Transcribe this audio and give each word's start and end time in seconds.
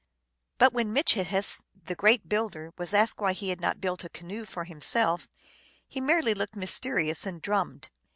But 0.57 0.73
when 0.73 0.91
Mitchihess, 0.95 1.61
the 1.85 1.93
great 1.93 2.27
builder, 2.27 2.73
was 2.75 2.91
asked 2.91 3.19
why 3.21 3.33
he 3.33 3.49
had 3.49 3.61
not 3.61 3.79
built 3.79 4.03
a 4.03 4.09
canoe 4.09 4.45
for 4.45 4.63
himself, 4.63 5.27
he 5.87 6.01
merely 6.01 6.33
looked 6.33 6.55
mysterious 6.55 7.27
and 7.27 7.39
drummed. 7.39 7.91